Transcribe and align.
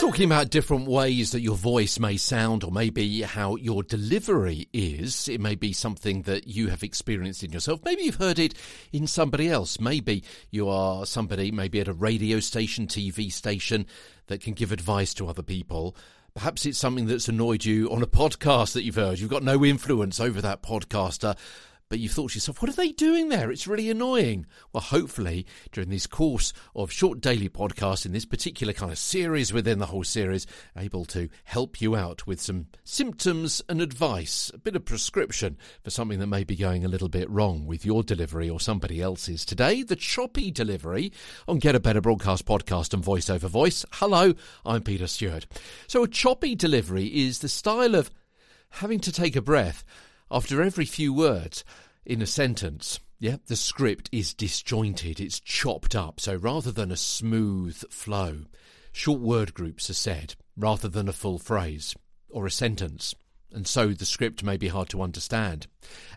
Talking 0.00 0.26
about 0.26 0.50
different 0.50 0.86
ways 0.86 1.32
that 1.32 1.40
your 1.40 1.56
voice 1.56 1.98
may 1.98 2.16
sound, 2.16 2.62
or 2.62 2.70
maybe 2.70 3.22
how 3.22 3.56
your 3.56 3.82
delivery 3.82 4.68
is. 4.72 5.28
It 5.28 5.40
may 5.40 5.54
be 5.54 5.72
something 5.72 6.22
that 6.22 6.46
you 6.46 6.68
have 6.68 6.82
experienced 6.82 7.42
in 7.42 7.52
yourself. 7.52 7.80
Maybe 7.84 8.02
you've 8.02 8.16
heard 8.16 8.38
it 8.38 8.54
in 8.92 9.06
somebody 9.06 9.48
else. 9.48 9.80
Maybe 9.80 10.22
you 10.50 10.68
are 10.68 11.06
somebody, 11.06 11.50
maybe 11.50 11.80
at 11.80 11.88
a 11.88 11.92
radio 11.92 12.40
station, 12.40 12.86
TV 12.86 13.32
station, 13.32 13.86
that 14.26 14.40
can 14.40 14.54
give 14.54 14.72
advice 14.72 15.14
to 15.14 15.28
other 15.28 15.42
people. 15.42 15.96
Perhaps 16.34 16.66
it's 16.66 16.78
something 16.78 17.06
that's 17.06 17.28
annoyed 17.28 17.64
you 17.64 17.90
on 17.90 18.02
a 18.02 18.06
podcast 18.06 18.72
that 18.74 18.82
you've 18.82 18.96
heard. 18.96 19.20
You've 19.20 19.30
got 19.30 19.42
no 19.42 19.64
influence 19.64 20.20
over 20.20 20.42
that 20.42 20.62
podcaster 20.62 21.36
but 21.94 22.00
you've 22.00 22.10
thought 22.10 22.32
to 22.32 22.34
yourself, 22.34 22.60
what 22.60 22.68
are 22.68 22.74
they 22.74 22.90
doing 22.90 23.28
there? 23.28 23.52
It's 23.52 23.68
really 23.68 23.88
annoying. 23.88 24.46
Well, 24.72 24.80
hopefully, 24.80 25.46
during 25.70 25.90
this 25.90 26.08
course 26.08 26.52
of 26.74 26.90
short 26.90 27.20
daily 27.20 27.48
podcasts 27.48 28.04
in 28.04 28.10
this 28.10 28.24
particular 28.24 28.72
kind 28.72 28.90
of 28.90 28.98
series 28.98 29.52
within 29.52 29.78
the 29.78 29.86
whole 29.86 30.02
series, 30.02 30.44
able 30.76 31.04
to 31.04 31.28
help 31.44 31.80
you 31.80 31.94
out 31.94 32.26
with 32.26 32.40
some 32.40 32.66
symptoms 32.82 33.62
and 33.68 33.80
advice, 33.80 34.50
a 34.52 34.58
bit 34.58 34.74
of 34.74 34.84
prescription 34.84 35.56
for 35.84 35.90
something 35.90 36.18
that 36.18 36.26
may 36.26 36.42
be 36.42 36.56
going 36.56 36.84
a 36.84 36.88
little 36.88 37.08
bit 37.08 37.30
wrong 37.30 37.64
with 37.64 37.86
your 37.86 38.02
delivery 38.02 38.50
or 38.50 38.58
somebody 38.58 39.00
else's. 39.00 39.44
Today, 39.44 39.84
the 39.84 39.94
choppy 39.94 40.50
delivery 40.50 41.12
on 41.46 41.60
Get 41.60 41.76
a 41.76 41.80
Better 41.80 42.00
Broadcast 42.00 42.44
podcast 42.44 42.92
and 42.92 43.04
voice 43.04 43.30
over 43.30 43.46
voice. 43.46 43.86
Hello, 43.92 44.34
I'm 44.66 44.82
Peter 44.82 45.06
Stewart. 45.06 45.46
So, 45.86 46.02
a 46.02 46.08
choppy 46.08 46.56
delivery 46.56 47.06
is 47.06 47.38
the 47.38 47.48
style 47.48 47.94
of 47.94 48.10
having 48.70 48.98
to 48.98 49.12
take 49.12 49.36
a 49.36 49.40
breath 49.40 49.84
after 50.30 50.62
every 50.62 50.84
few 50.84 51.12
words 51.12 51.64
in 52.04 52.22
a 52.22 52.26
sentence. 52.26 53.00
Yeah, 53.18 53.36
the 53.46 53.56
script 53.56 54.08
is 54.12 54.34
disjointed, 54.34 55.20
it's 55.20 55.40
chopped 55.40 55.94
up. 55.94 56.20
So 56.20 56.34
rather 56.34 56.72
than 56.72 56.90
a 56.90 56.96
smooth 56.96 57.76
flow, 57.90 58.42
short 58.92 59.20
word 59.20 59.54
groups 59.54 59.88
are 59.88 59.94
said 59.94 60.34
rather 60.56 60.88
than 60.88 61.08
a 61.08 61.12
full 61.12 61.38
phrase 61.38 61.94
or 62.28 62.46
a 62.46 62.50
sentence. 62.50 63.14
And 63.52 63.66
so 63.66 63.88
the 63.88 64.04
script 64.04 64.42
may 64.42 64.56
be 64.56 64.68
hard 64.68 64.88
to 64.90 65.00
understand. 65.00 65.68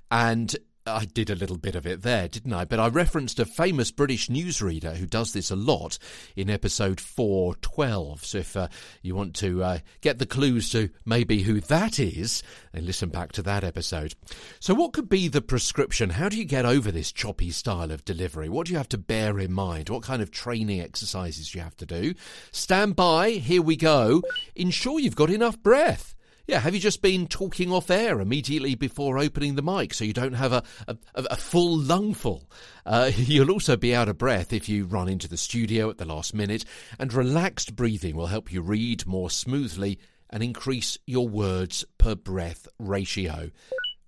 And 0.10 0.56
I 0.88 1.06
did 1.06 1.30
a 1.30 1.36
little 1.36 1.58
bit 1.58 1.76
of 1.76 1.86
it 1.86 2.02
there, 2.02 2.28
didn't 2.28 2.54
I? 2.54 2.66
But 2.66 2.80
I 2.80 2.88
referenced 2.88 3.40
a 3.40 3.46
famous 3.46 3.92
British 3.92 4.30
newsreader 4.30 4.96
who 4.96 5.06
does 5.06 5.34
this 5.34 5.52
a 5.52 5.56
lot 5.56 6.00
in 6.36 6.50
episode 6.50 7.00
412. 7.00 8.26
So 8.26 8.38
if 8.38 8.56
uh, 8.56 8.68
you 9.02 9.14
want 9.14 9.36
to 9.38 9.64
uh, 9.64 9.80
get 10.02 10.20
the 10.20 10.26
clues 10.26 10.70
to 10.72 10.90
maybe 11.06 11.44
who 11.44 11.60
that 11.62 12.00
is, 12.00 12.42
then 12.72 12.86
listen 12.86 13.10
back 13.10 13.32
to 13.34 13.42
that 13.44 13.64
episode. 13.64 14.16
So, 14.60 14.74
what 14.74 14.94
could 14.94 15.10
be 15.10 15.28
the 15.28 15.42
prescription? 15.42 16.12
How 16.12 16.30
do 16.30 16.38
you 16.38 16.46
get 16.46 16.66
over 16.66 16.92
this 16.92 17.12
choppy 17.12 17.52
style 17.52 17.92
of 17.92 18.06
delivery? 18.06 18.50
What 18.50 18.68
do 18.68 18.74
you 18.74 18.78
have 18.78 18.90
to 18.90 18.98
bear 18.98 19.40
in 19.40 19.52
mind? 19.52 19.90
What 19.90 20.04
kind 20.04 20.22
of 20.22 20.32
training 20.32 20.82
exercises 20.82 21.52
do 21.52 21.58
you 21.58 21.64
have 21.64 21.78
to 21.78 21.86
do? 21.86 22.14
Stand 22.52 22.96
by, 22.96 23.32
here 23.32 23.62
we 23.62 23.76
go. 23.76 24.22
Ensure 24.56 25.00
you've 25.00 25.16
got 25.16 25.30
enough 25.30 25.62
breath. 25.62 26.16
Yeah, 26.48 26.60
have 26.60 26.74
you 26.74 26.80
just 26.80 27.02
been 27.02 27.28
talking 27.28 27.74
off 27.74 27.92
air 27.92 28.22
immediately 28.22 28.76
before 28.76 29.20
opening 29.20 29.56
the 29.56 29.62
mic 29.62 29.94
so 29.94 30.06
you 30.06 30.14
don't 30.14 30.32
have 30.32 30.54
a, 30.54 30.64
a, 30.88 30.98
a 31.16 31.36
full 31.36 31.78
lungful? 31.78 32.50
Uh, 32.86 33.12
you'll 33.18 33.52
also 33.52 33.76
be 33.76 33.94
out 33.94 34.08
of 34.08 34.18
breath 34.18 34.54
if 34.54 34.70
you 34.70 34.86
run 34.86 35.10
into 35.10 35.28
the 35.28 35.36
studio 35.36 35.90
at 35.90 35.98
the 35.98 36.06
last 36.06 36.34
minute, 36.34 36.64
and 37.00 37.14
relaxed 37.14 37.76
breathing 37.76 38.16
will 38.16 38.28
help 38.28 38.50
you 38.50 38.62
read 38.62 39.06
more 39.06 39.30
smoothly 39.30 40.00
and 40.30 40.42
increase 40.42 40.98
your 41.06 41.28
words 41.28 41.84
per 41.98 42.16
breath 42.16 42.66
ratio. 42.80 43.52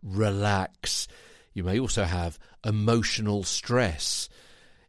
Relax. 0.01 1.09
You 1.53 1.65
may 1.65 1.77
also 1.77 2.05
have 2.05 2.39
emotional 2.63 3.43
stress 3.43 4.29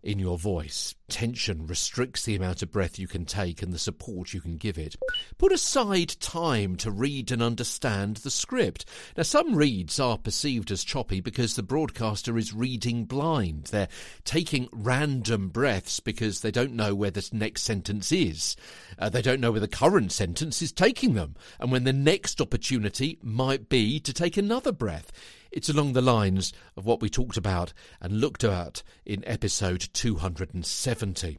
in 0.03 0.19
your 0.19 0.39
voice. 0.39 0.95
Tension 1.09 1.67
restricts 1.67 2.25
the 2.25 2.37
amount 2.37 2.62
of 2.62 2.70
breath 2.70 2.98
you 2.98 3.09
can 3.09 3.25
take 3.25 3.62
and 3.62 3.73
the 3.73 3.79
support 3.79 4.33
you 4.33 4.41
can 4.41 4.57
give 4.57 4.79
it. 4.79 4.97
Put 5.39 5.53
aside 5.53 6.15
time 6.20 6.77
to 6.77 6.91
read 6.91 7.31
and 7.31 7.42
understand 7.42 8.19
the 8.19 8.31
script. 8.31 8.85
Now, 9.17 9.24
some 9.24 9.55
reads 9.55 9.98
are 10.01 10.17
perceived 10.17 10.70
as 10.70 10.85
choppy 10.85 11.20
because 11.20 11.55
the 11.55 11.63
broadcaster 11.63 12.39
is 12.39 12.55
reading 12.55 13.05
blind. 13.05 13.64
They're 13.64 13.89
taking 14.24 14.69
random 14.73 15.48
breaths 15.48 16.01
because 16.01 16.41
they 16.41 16.51
don't 16.51 16.74
know 16.74 16.95
where 16.95 17.11
the 17.11 17.29
next 17.33 17.63
sentence 17.63 18.13
is. 18.13 18.57
Uh, 18.98 19.08
they 19.08 19.23
don't 19.23 19.41
know 19.41 19.51
where 19.51 19.61
the 19.61 19.69
current 19.69 20.13
sentence 20.13 20.63
is 20.63 20.73
taking 20.73 21.14
them, 21.14 21.35
and 21.58 21.73
when 21.73 21.85
the 21.85 21.92
next 21.92 22.41
opportunity 22.41 23.19
might 23.23 23.69
be 23.69 24.01
to 24.01 24.13
take 24.13 24.36
another 24.36 24.73
breath. 24.73 25.13
It's 25.52 25.68
along 25.68 25.92
the 25.94 26.00
lines 26.00 26.52
of 26.77 26.86
what 26.86 27.02
we 27.02 27.11
talked 27.11 27.36
about 27.36 27.72
and 28.00 28.20
looked 28.20 28.44
at 28.44 28.83
in 29.05 29.24
episode 29.27 29.88
270. 29.92 31.38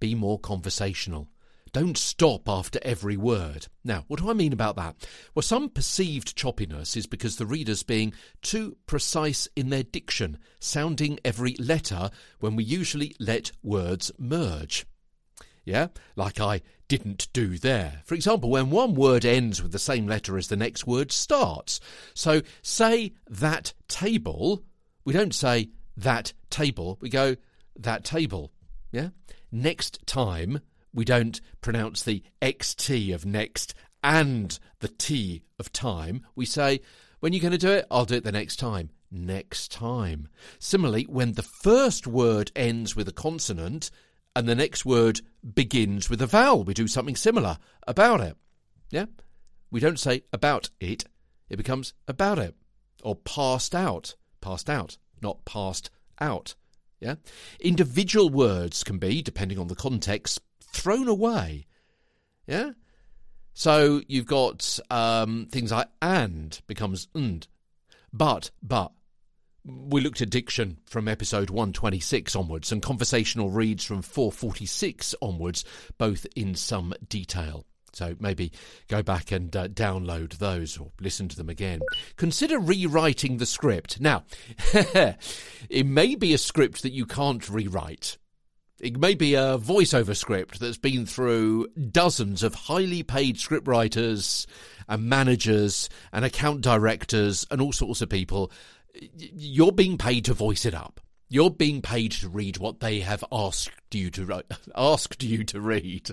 Be 0.00 0.14
more 0.14 0.38
conversational. 0.38 1.28
Don't 1.72 1.96
stop 1.96 2.48
after 2.48 2.78
every 2.82 3.16
word. 3.16 3.66
Now, 3.84 4.04
what 4.08 4.20
do 4.20 4.30
I 4.30 4.34
mean 4.34 4.52
about 4.52 4.76
that? 4.76 4.96
Well, 5.34 5.42
some 5.42 5.68
perceived 5.68 6.36
choppiness 6.36 6.96
is 6.96 7.06
because 7.06 7.36
the 7.36 7.46
reader's 7.46 7.82
being 7.82 8.12
too 8.42 8.76
precise 8.86 9.48
in 9.56 9.70
their 9.70 9.82
diction, 9.82 10.38
sounding 10.60 11.18
every 11.24 11.54
letter 11.58 12.10
when 12.40 12.56
we 12.56 12.64
usually 12.64 13.14
let 13.18 13.52
words 13.62 14.10
merge. 14.18 14.86
Yeah, 15.64 15.88
like 16.16 16.40
I 16.40 16.60
didn't 16.98 17.28
do 17.32 17.56
there. 17.56 18.02
For 18.04 18.14
example, 18.14 18.50
when 18.50 18.68
one 18.68 18.94
word 18.94 19.24
ends 19.24 19.62
with 19.62 19.72
the 19.72 19.78
same 19.78 20.06
letter 20.06 20.36
as 20.36 20.48
the 20.48 20.58
next 20.58 20.86
word 20.86 21.10
starts. 21.10 21.80
So, 22.12 22.42
say 22.60 23.14
that 23.30 23.72
table, 23.88 24.62
we 25.02 25.14
don't 25.14 25.34
say 25.34 25.70
that 25.96 26.34
table, 26.50 26.98
we 27.00 27.08
go 27.08 27.36
that 27.78 28.04
table. 28.04 28.52
Yeah? 28.90 29.08
Next 29.50 30.06
time, 30.06 30.60
we 30.92 31.06
don't 31.06 31.40
pronounce 31.62 32.02
the 32.02 32.22
XT 32.42 33.14
of 33.14 33.24
next 33.24 33.72
and 34.04 34.58
the 34.80 34.88
T 34.88 35.44
of 35.58 35.72
time. 35.72 36.26
We 36.34 36.44
say, 36.44 36.82
when 37.20 37.32
you're 37.32 37.40
going 37.40 37.52
to 37.52 37.58
do 37.58 37.72
it, 37.72 37.86
I'll 37.90 38.04
do 38.04 38.16
it 38.16 38.24
the 38.24 38.32
next 38.32 38.56
time. 38.56 38.90
Next 39.10 39.72
time. 39.72 40.28
Similarly, 40.58 41.04
when 41.04 41.32
the 41.32 41.42
first 41.42 42.06
word 42.06 42.52
ends 42.54 42.94
with 42.94 43.08
a 43.08 43.12
consonant, 43.12 43.90
and 44.34 44.48
the 44.48 44.54
next 44.54 44.84
word 44.84 45.20
begins 45.54 46.08
with 46.08 46.22
a 46.22 46.26
vowel. 46.26 46.64
We 46.64 46.74
do 46.74 46.86
something 46.86 47.16
similar 47.16 47.58
about 47.86 48.20
it. 48.20 48.36
Yeah? 48.90 49.06
We 49.70 49.80
don't 49.80 49.98
say 49.98 50.22
about 50.32 50.70
it, 50.80 51.04
it 51.48 51.56
becomes 51.56 51.94
about 52.06 52.38
it. 52.38 52.54
Or 53.02 53.16
passed 53.16 53.74
out. 53.74 54.14
Passed 54.40 54.70
out, 54.70 54.96
not 55.20 55.44
passed 55.44 55.90
out. 56.20 56.54
Yeah? 57.00 57.16
Individual 57.60 58.28
words 58.28 58.84
can 58.84 58.98
be, 58.98 59.22
depending 59.22 59.58
on 59.58 59.68
the 59.68 59.74
context, 59.74 60.40
thrown 60.60 61.08
away. 61.08 61.66
Yeah? 62.46 62.72
So 63.54 64.02
you've 64.08 64.26
got 64.26 64.78
um, 64.90 65.46
things 65.50 65.72
like 65.72 65.88
and 66.00 66.60
becomes 66.66 67.08
and, 67.14 67.46
but, 68.12 68.50
but, 68.62 68.92
we 69.64 70.00
looked 70.00 70.20
at 70.20 70.30
diction 70.30 70.78
from 70.86 71.08
episode 71.08 71.50
126 71.50 72.34
onwards 72.34 72.72
and 72.72 72.82
conversational 72.82 73.50
reads 73.50 73.84
from 73.84 74.02
446 74.02 75.14
onwards, 75.20 75.64
both 75.98 76.26
in 76.34 76.54
some 76.54 76.92
detail. 77.08 77.64
So 77.92 78.16
maybe 78.18 78.52
go 78.88 79.02
back 79.02 79.32
and 79.32 79.54
uh, 79.54 79.68
download 79.68 80.38
those 80.38 80.78
or 80.78 80.92
listen 81.00 81.28
to 81.28 81.36
them 81.36 81.50
again. 81.50 81.80
Consider 82.16 82.58
rewriting 82.58 83.36
the 83.36 83.46
script. 83.46 84.00
Now, 84.00 84.24
it 85.68 85.86
may 85.86 86.14
be 86.14 86.32
a 86.32 86.38
script 86.38 86.82
that 86.82 86.92
you 86.92 87.04
can't 87.04 87.46
rewrite. 87.48 88.16
It 88.80 88.98
may 88.98 89.14
be 89.14 89.34
a 89.34 89.58
voiceover 89.58 90.16
script 90.16 90.58
that's 90.58 90.78
been 90.78 91.06
through 91.06 91.68
dozens 91.68 92.42
of 92.42 92.54
highly 92.54 93.02
paid 93.04 93.36
scriptwriters 93.36 94.46
and 94.88 95.04
managers 95.04 95.88
and 96.12 96.24
account 96.24 96.62
directors 96.62 97.46
and 97.50 97.60
all 97.60 97.72
sorts 97.72 98.00
of 98.00 98.08
people 98.08 98.50
you're 98.94 99.72
being 99.72 99.98
paid 99.98 100.24
to 100.26 100.34
voice 100.34 100.64
it 100.64 100.74
up. 100.74 101.00
You're 101.28 101.50
being 101.50 101.80
paid 101.80 102.12
to 102.12 102.28
read 102.28 102.58
what 102.58 102.80
they 102.80 103.00
have 103.00 103.24
asked 103.32 103.70
you 103.92 104.10
to 104.10 104.42
asked 104.76 105.22
you 105.22 105.44
to 105.44 105.60
read. 105.60 106.10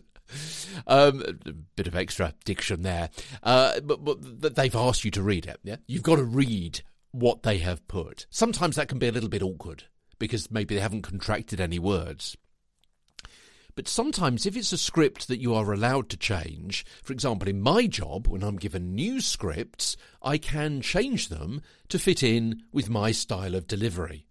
Um, 0.86 1.24
a 1.46 1.54
bit 1.54 1.88
of 1.88 1.96
extra 1.96 2.36
diction 2.46 2.84
there, 2.84 3.10
uh, 3.42 3.80
but, 3.80 4.04
but 4.06 4.56
they've 4.56 4.76
asked 4.76 5.04
you 5.04 5.10
to 5.12 5.24
read 5.24 5.48
it. 5.48 5.60
Yeah, 5.64 5.78
you've 5.88 6.04
got 6.04 6.18
to 6.18 6.24
read 6.24 6.82
what 7.12 7.42
they 7.42 7.58
have 7.58 7.88
put. 7.88 8.28
Sometimes 8.30 8.76
that 8.76 8.88
can 8.90 9.00
be 9.00 9.08
a 9.08 9.12
little 9.12 9.30
bit 9.30 9.42
awkward 9.42 9.86
because 10.20 10.52
maybe 10.52 10.76
they 10.76 10.82
haven't 10.82 11.02
contracted 11.02 11.60
any 11.60 11.80
words. 11.80 12.38
But 13.80 13.88
sometimes, 13.88 14.46
if 14.46 14.58
it's 14.58 14.74
a 14.74 14.78
script 14.78 15.30
that 15.30 15.40
you 15.40 15.56
are 15.56 15.72
allowed 15.72 16.10
to 16.10 16.18
change, 16.18 16.86
for 17.02 17.14
example, 17.14 17.48
in 17.48 17.62
my 17.62 17.88
job, 17.88 18.28
when 18.28 18.44
I'm 18.44 18.58
given 18.58 18.94
new 18.94 19.22
scripts, 19.22 19.96
I 20.22 20.38
can 20.38 20.82
change 20.82 21.30
them 21.30 21.62
to 21.88 21.98
fit 21.98 22.22
in 22.22 22.64
with 22.74 22.90
my 22.90 23.14
style 23.14 23.56
of 23.56 23.68
delivery. 23.68 24.28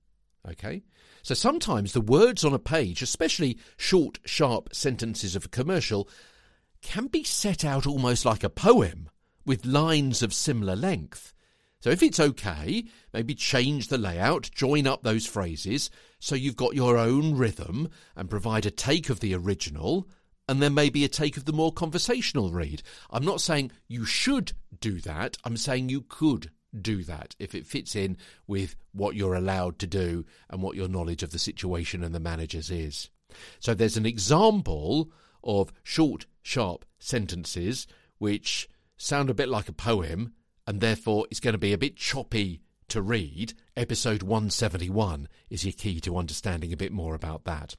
Okay? 0.47 0.83
So 1.23 1.33
sometimes 1.33 1.95
the 1.95 2.03
words 2.03 2.45
on 2.45 2.53
a 2.53 2.59
page, 2.59 3.01
especially 3.01 3.57
short, 3.79 4.19
sharp 4.27 4.75
sentences 4.75 5.35
of 5.35 5.47
a 5.47 5.49
commercial, 5.49 6.11
can 6.83 7.07
be 7.07 7.25
set 7.25 7.65
out 7.65 7.87
almost 7.87 8.27
like 8.27 8.45
a 8.45 8.51
poem 8.51 9.09
with 9.47 9.65
lines 9.65 10.23
of 10.23 10.35
similar 10.35 10.77
length. 10.77 11.33
So 11.81 11.91
if 11.91 12.03
it's 12.03 12.19
okay, 12.19 12.85
maybe 13.13 13.35
change 13.35 13.89
the 13.89 13.99
layout, 13.99 14.51
join 14.53 14.87
up 14.87 15.03
those 15.03 15.27
phrases 15.27 15.91
so 16.19 16.35
you've 16.35 16.57
got 16.57 16.75
your 16.75 16.99
own 16.99 17.37
rhythm 17.37 17.89
and 18.17 18.29
provide 18.29 18.67
a 18.67 18.71
take 18.71 19.11
of 19.11 19.21
the 19.21 19.35
original 19.35 20.09
and 20.49 20.63
then 20.63 20.75
maybe 20.75 21.05
a 21.05 21.09
take 21.09 21.37
of 21.37 21.45
the 21.45 21.53
more 21.53 21.73
conversational 21.73 22.51
read. 22.51 22.83
I'm 23.11 23.25
not 23.25 23.41
saying 23.41 23.71
you 23.87 24.05
should 24.05 24.53
do 24.81 25.01
that, 25.03 25.37
I'm 25.45 25.57
saying 25.57 25.89
you 25.89 26.03
could 26.03 26.51
do 26.79 27.05
that 27.05 27.37
if 27.39 27.55
it 27.55 27.67
fits 27.67 27.95
in 27.95 28.17
with 28.47 28.75
what 28.93 29.15
you're 29.15 29.35
allowed 29.35 29.79
to 29.79 29.87
do 29.87 30.25
and 30.51 30.63
what 30.63 30.77
your 30.77 30.89
knowledge 30.89 31.23
of 31.23 31.31
the 31.31 31.39
situation 31.39 32.03
and 32.03 32.15
the 32.15 32.21
managers 32.21 32.71
is. 32.71 33.09
So 33.61 33.75
there's 33.75 33.97
an 33.97 34.07
example 34.07 35.11
of 35.45 35.73
short, 35.83 36.27
sharp 36.43 36.85
sentences 36.99 37.87
which 38.19 38.69
sound 38.97 39.31
a 39.31 39.35
bit 39.35 39.49
like 39.49 39.69
a 39.69 39.73
poem 39.73 40.33
and 40.69 40.83
therefore 40.83 41.27
it's 41.31 41.41
going 41.41 41.55
to 41.55 41.59
be 41.59 41.73
a 41.73 41.79
bit 41.79 41.97
choppy 41.97 42.61
to 42.89 43.01
read. 43.01 43.55
Episode 43.75 44.23
171 44.23 45.27
is 45.49 45.65
your 45.65 45.73
key 45.73 45.99
to 45.99 46.19
understanding 46.19 46.75
a 46.75 46.77
bit 46.77 46.93
more 46.93 47.15
about 47.15 47.45
that. 47.45 47.75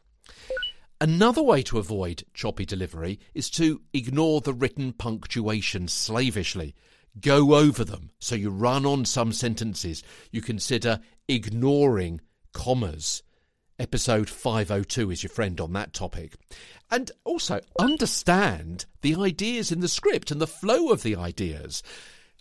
Another 1.00 1.44
way 1.44 1.62
to 1.62 1.77
avoid 1.77 2.24
choppy 2.33 2.65
delivery 2.65 3.19
is 3.36 3.51
to 3.51 3.80
ignore 3.94 4.41
the 4.41 4.56
written 4.56 4.91
punctuation 4.91 5.88
slavishly. 5.88 6.74
Go 7.21 7.53
over 7.53 7.83
them. 7.83 8.09
So 8.18 8.33
you 8.33 8.50
run 8.50 8.88
on 8.88 9.06
some 9.06 9.33
sentences. 9.33 10.01
You 10.31 10.42
consider 10.42 11.00
ignoring 11.27 12.21
commas. 12.53 13.21
Episode 13.77 14.31
502 14.31 15.12
is 15.12 15.21
your 15.21 15.30
friend 15.30 15.62
on 15.62 15.74
that 15.74 15.94
topic. 15.94 16.38
And 16.89 17.12
also 17.24 17.62
understand 17.80 18.88
the 19.01 19.15
ideas 19.15 19.71
in 19.71 19.80
the 19.80 19.88
script 19.88 20.31
and 20.31 20.42
the 20.42 20.47
flow 20.47 20.89
of 20.89 21.03
the 21.03 21.15
ideas. 21.15 21.83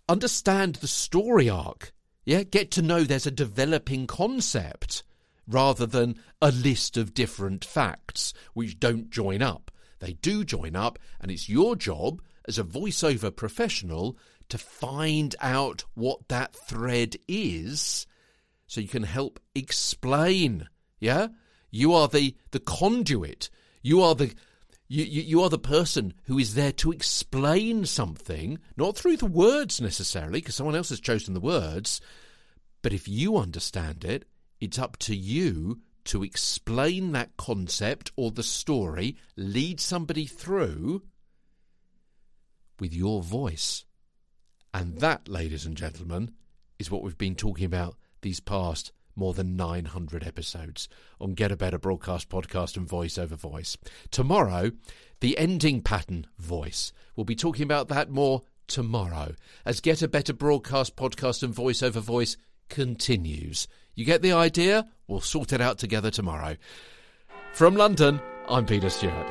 Understand 0.08 0.76
the 0.76 0.88
story 0.88 1.50
arc. 1.50 1.92
Yeah, 2.24 2.42
get 2.42 2.70
to 2.72 2.82
know 2.82 3.04
there's 3.04 3.26
a 3.26 3.30
developing 3.30 4.06
concept 4.06 5.02
rather 5.46 5.86
than 5.86 6.16
a 6.40 6.50
list 6.50 6.96
of 6.96 7.14
different 7.14 7.64
facts 7.64 8.32
which 8.54 8.80
don't 8.80 9.10
join 9.10 9.42
up. 9.42 9.70
They 9.98 10.14
do 10.14 10.44
join 10.44 10.76
up, 10.76 10.98
and 11.20 11.30
it's 11.30 11.48
your 11.48 11.76
job 11.76 12.22
as 12.46 12.58
a 12.58 12.64
voiceover 12.64 13.34
professional 13.34 14.16
to 14.48 14.56
find 14.56 15.34
out 15.40 15.84
what 15.94 16.28
that 16.28 16.54
thread 16.54 17.16
is 17.26 18.06
so 18.66 18.80
you 18.80 18.88
can 18.88 19.02
help 19.02 19.40
explain. 19.54 20.68
Yeah? 21.00 21.28
You 21.70 21.92
are 21.92 22.08
the, 22.08 22.34
the 22.52 22.60
conduit. 22.60 23.50
You 23.82 24.02
are 24.02 24.14
the 24.14 24.34
you, 24.88 25.04
you, 25.04 25.22
you 25.22 25.42
are 25.42 25.50
the 25.50 25.58
person 25.58 26.14
who 26.24 26.38
is 26.38 26.54
there 26.54 26.72
to 26.72 26.92
explain 26.92 27.84
something, 27.84 28.58
not 28.76 28.96
through 28.96 29.18
the 29.18 29.26
words 29.26 29.80
necessarily, 29.80 30.40
because 30.40 30.54
someone 30.54 30.74
else 30.74 30.88
has 30.88 31.00
chosen 31.00 31.34
the 31.34 31.40
words, 31.40 32.00
but 32.82 32.92
if 32.92 33.06
you 33.06 33.36
understand 33.36 34.04
it, 34.04 34.26
it's 34.60 34.78
up 34.78 34.96
to 34.98 35.14
you 35.14 35.80
to 36.04 36.22
explain 36.22 37.12
that 37.12 37.36
concept 37.36 38.10
or 38.16 38.30
the 38.30 38.42
story, 38.42 39.16
lead 39.36 39.78
somebody 39.78 40.24
through 40.24 41.02
with 42.80 42.94
your 42.94 43.22
voice. 43.22 43.84
And 44.72 44.98
that, 45.00 45.28
ladies 45.28 45.66
and 45.66 45.76
gentlemen, 45.76 46.30
is 46.78 46.90
what 46.90 47.02
we've 47.02 47.18
been 47.18 47.34
talking 47.34 47.66
about 47.66 47.96
these 48.22 48.40
past 48.40 48.92
more 49.18 49.34
than 49.34 49.56
900 49.56 50.26
episodes 50.26 50.88
on 51.20 51.34
Get 51.34 51.52
a 51.52 51.56
Better 51.56 51.78
Broadcast 51.78 52.28
Podcast 52.28 52.76
and 52.76 52.88
Voice 52.88 53.18
Over 53.18 53.34
Voice. 53.34 53.76
Tomorrow, 54.10 54.70
the 55.20 55.36
ending 55.36 55.82
pattern 55.82 56.26
voice. 56.38 56.92
We'll 57.16 57.24
be 57.24 57.34
talking 57.34 57.64
about 57.64 57.88
that 57.88 58.10
more 58.10 58.42
tomorrow 58.68 59.34
as 59.64 59.80
Get 59.80 60.02
a 60.02 60.08
Better 60.08 60.32
Broadcast 60.32 60.96
Podcast 60.96 61.42
and 61.42 61.52
Voice 61.52 61.82
Over 61.82 62.00
Voice 62.00 62.36
continues. 62.68 63.66
You 63.94 64.04
get 64.04 64.22
the 64.22 64.32
idea? 64.32 64.86
We'll 65.08 65.20
sort 65.20 65.52
it 65.52 65.60
out 65.60 65.78
together 65.78 66.10
tomorrow. 66.10 66.56
From 67.52 67.74
London, 67.74 68.20
I'm 68.48 68.66
Peter 68.66 68.90
Stewart. 68.90 69.26